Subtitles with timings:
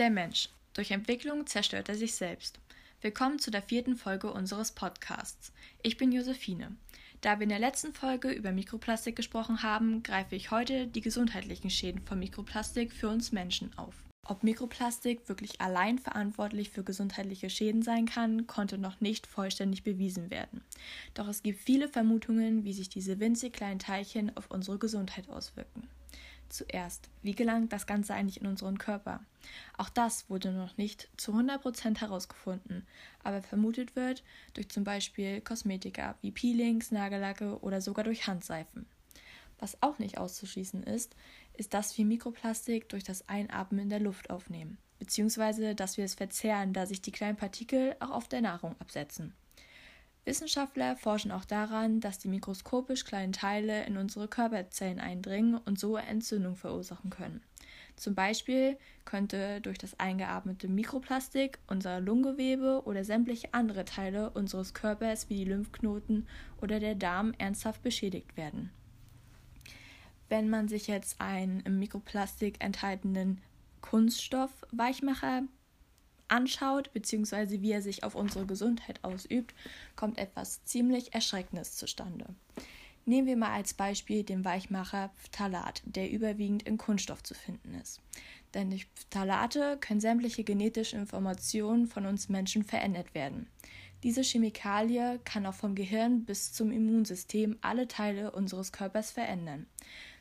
[0.00, 0.48] Der Mensch.
[0.72, 2.58] Durch Entwicklung zerstört er sich selbst.
[3.02, 5.52] Willkommen zu der vierten Folge unseres Podcasts.
[5.82, 6.74] Ich bin Josephine.
[7.20, 11.68] Da wir in der letzten Folge über Mikroplastik gesprochen haben, greife ich heute die gesundheitlichen
[11.68, 13.94] Schäden von Mikroplastik für uns Menschen auf.
[14.26, 20.30] Ob Mikroplastik wirklich allein verantwortlich für gesundheitliche Schäden sein kann, konnte noch nicht vollständig bewiesen
[20.30, 20.64] werden.
[21.12, 25.90] Doch es gibt viele Vermutungen, wie sich diese winzig kleinen Teilchen auf unsere Gesundheit auswirken.
[26.50, 29.24] Zuerst, wie gelangt das Ganze eigentlich in unseren Körper?
[29.78, 32.88] Auch das wurde noch nicht zu 100% herausgefunden,
[33.22, 38.86] aber vermutet wird durch zum Beispiel Kosmetika wie Peelings, Nagellacke oder sogar durch Handseifen.
[39.60, 41.14] Was auch nicht auszuschließen ist,
[41.56, 46.14] ist, dass wir Mikroplastik durch das Einatmen in der Luft aufnehmen, beziehungsweise dass wir es
[46.14, 49.34] verzehren, da sich die kleinen Partikel auch auf der Nahrung absetzen.
[50.24, 55.96] Wissenschaftler forschen auch daran, dass die mikroskopisch kleinen Teile in unsere Körperzellen eindringen und so
[55.96, 57.42] Entzündung verursachen können.
[57.96, 65.28] Zum Beispiel könnte durch das eingeatmete Mikroplastik unser Lungengewebe oder sämtliche andere Teile unseres Körpers
[65.28, 66.26] wie die Lymphknoten
[66.62, 68.70] oder der Darm ernsthaft beschädigt werden.
[70.30, 73.40] Wenn man sich jetzt einen im Mikroplastik enthaltenen
[73.82, 75.42] Kunststoff-Weichmacher
[76.30, 79.54] anschaut, beziehungsweise wie er sich auf unsere Gesundheit ausübt,
[79.96, 82.26] kommt etwas ziemlich Erschreckendes zustande.
[83.06, 88.00] Nehmen wir mal als Beispiel den Weichmacher Phthalat, der überwiegend in Kunststoff zu finden ist.
[88.54, 93.48] Denn durch Phthalate können sämtliche genetische Informationen von uns Menschen verändert werden.
[94.02, 99.66] Diese Chemikalie kann auch vom Gehirn bis zum Immunsystem alle Teile unseres Körpers verändern.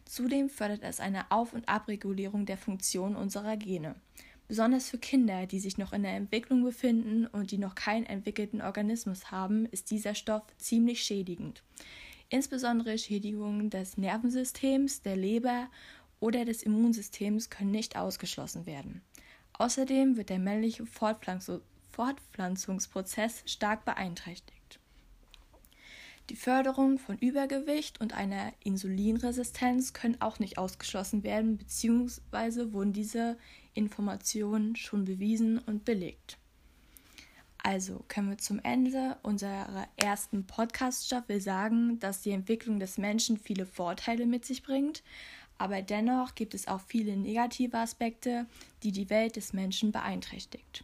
[0.05, 3.95] Zudem fördert es eine Auf- und Abregulierung der Funktion unserer Gene.
[4.49, 8.63] Besonders für Kinder, die sich noch in der Entwicklung befinden und die noch keinen entwickelten
[8.63, 11.61] Organismus haben, ist dieser Stoff ziemlich schädigend.
[12.29, 15.69] Insbesondere Schädigungen des Nervensystems, der Leber
[16.19, 19.03] oder des Immunsystems können nicht ausgeschlossen werden.
[19.53, 24.79] Außerdem wird der männliche Fortpflanzungsprozess stark beeinträchtigt.
[26.29, 33.35] Die Förderung von Übergewicht und einer Insulinresistenz können auch nicht ausgeschlossen werden, beziehungsweise wurden diese
[33.73, 36.37] Informationen schon bewiesen und belegt.
[37.63, 43.65] Also können wir zum Ende unserer ersten Podcast-Staffel sagen, dass die Entwicklung des Menschen viele
[43.65, 45.01] Vorteile mit sich bringt,
[45.57, 48.45] aber dennoch gibt es auch viele negative Aspekte,
[48.83, 50.83] die die Welt des Menschen beeinträchtigt.